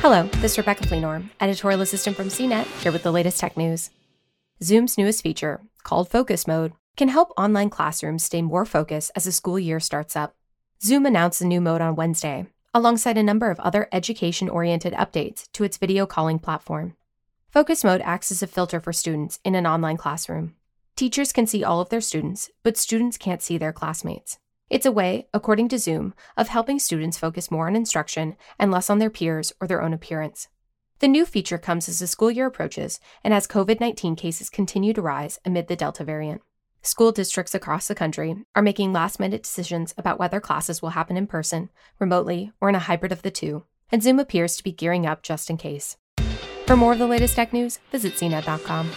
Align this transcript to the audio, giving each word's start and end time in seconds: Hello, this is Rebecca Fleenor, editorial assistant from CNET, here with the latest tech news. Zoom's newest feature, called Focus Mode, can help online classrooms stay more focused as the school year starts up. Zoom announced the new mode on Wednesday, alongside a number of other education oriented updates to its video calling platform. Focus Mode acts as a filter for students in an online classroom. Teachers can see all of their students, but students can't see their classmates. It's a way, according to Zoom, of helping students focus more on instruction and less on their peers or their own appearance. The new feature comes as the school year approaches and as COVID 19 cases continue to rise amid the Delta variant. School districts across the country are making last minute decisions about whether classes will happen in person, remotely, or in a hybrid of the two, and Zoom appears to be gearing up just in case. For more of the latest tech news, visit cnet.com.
Hello, 0.00 0.22
this 0.36 0.52
is 0.52 0.58
Rebecca 0.58 0.84
Fleenor, 0.84 1.28
editorial 1.42 1.82
assistant 1.82 2.16
from 2.16 2.28
CNET, 2.28 2.64
here 2.82 2.90
with 2.90 3.02
the 3.02 3.12
latest 3.12 3.38
tech 3.38 3.54
news. 3.54 3.90
Zoom's 4.62 4.96
newest 4.96 5.22
feature, 5.22 5.60
called 5.82 6.08
Focus 6.08 6.46
Mode, 6.46 6.72
can 6.96 7.08
help 7.08 7.34
online 7.36 7.68
classrooms 7.68 8.24
stay 8.24 8.40
more 8.40 8.64
focused 8.64 9.10
as 9.14 9.24
the 9.24 9.32
school 9.32 9.58
year 9.58 9.78
starts 9.78 10.16
up. 10.16 10.34
Zoom 10.82 11.04
announced 11.04 11.40
the 11.40 11.44
new 11.44 11.60
mode 11.60 11.82
on 11.82 11.96
Wednesday, 11.96 12.46
alongside 12.72 13.18
a 13.18 13.22
number 13.22 13.50
of 13.50 13.60
other 13.60 13.90
education 13.92 14.48
oriented 14.48 14.94
updates 14.94 15.52
to 15.52 15.64
its 15.64 15.76
video 15.76 16.06
calling 16.06 16.38
platform. 16.38 16.96
Focus 17.50 17.84
Mode 17.84 18.00
acts 18.00 18.32
as 18.32 18.42
a 18.42 18.46
filter 18.46 18.80
for 18.80 18.94
students 18.94 19.38
in 19.44 19.54
an 19.54 19.66
online 19.66 19.98
classroom. 19.98 20.54
Teachers 20.96 21.30
can 21.30 21.46
see 21.46 21.62
all 21.62 21.78
of 21.78 21.90
their 21.90 22.00
students, 22.00 22.48
but 22.62 22.78
students 22.78 23.18
can't 23.18 23.42
see 23.42 23.58
their 23.58 23.74
classmates. 23.74 24.38
It's 24.70 24.86
a 24.86 24.92
way, 24.92 25.26
according 25.34 25.68
to 25.70 25.78
Zoom, 25.78 26.14
of 26.36 26.46
helping 26.46 26.78
students 26.78 27.18
focus 27.18 27.50
more 27.50 27.66
on 27.66 27.74
instruction 27.74 28.36
and 28.56 28.70
less 28.70 28.88
on 28.88 29.00
their 29.00 29.10
peers 29.10 29.52
or 29.60 29.66
their 29.66 29.82
own 29.82 29.92
appearance. 29.92 30.46
The 31.00 31.08
new 31.08 31.26
feature 31.26 31.58
comes 31.58 31.88
as 31.88 31.98
the 31.98 32.06
school 32.06 32.30
year 32.30 32.46
approaches 32.46 33.00
and 33.24 33.34
as 33.34 33.48
COVID 33.48 33.80
19 33.80 34.14
cases 34.14 34.48
continue 34.48 34.92
to 34.92 35.02
rise 35.02 35.40
amid 35.44 35.66
the 35.66 35.74
Delta 35.74 36.04
variant. 36.04 36.42
School 36.82 37.10
districts 37.10 37.54
across 37.54 37.88
the 37.88 37.96
country 37.96 38.36
are 38.54 38.62
making 38.62 38.92
last 38.92 39.18
minute 39.18 39.42
decisions 39.42 39.92
about 39.98 40.20
whether 40.20 40.40
classes 40.40 40.80
will 40.80 40.90
happen 40.90 41.16
in 41.16 41.26
person, 41.26 41.68
remotely, 41.98 42.52
or 42.60 42.68
in 42.68 42.74
a 42.76 42.78
hybrid 42.78 43.12
of 43.12 43.22
the 43.22 43.30
two, 43.30 43.64
and 43.90 44.02
Zoom 44.02 44.20
appears 44.20 44.56
to 44.56 44.64
be 44.64 44.72
gearing 44.72 45.04
up 45.04 45.22
just 45.22 45.50
in 45.50 45.56
case. 45.56 45.96
For 46.66 46.76
more 46.76 46.92
of 46.92 46.98
the 47.00 47.08
latest 47.08 47.34
tech 47.34 47.52
news, 47.52 47.80
visit 47.90 48.14
cnet.com. 48.14 48.90